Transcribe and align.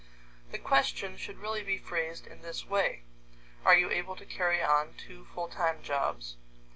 The 0.51 0.57
question 0.57 1.15
should 1.15 1.37
really 1.37 1.61
be 1.61 1.77
phrased 1.77 2.25
in 2.25 2.41
this 2.41 2.65
way: 2.65 3.03
Are 3.63 3.77
you 3.77 3.91
able 3.91 4.15
to 4.15 4.25
carry 4.25 4.59
on 4.59 4.95
two 4.95 5.25
full 5.25 5.47
time 5.47 5.83
jobs? 5.83 6.37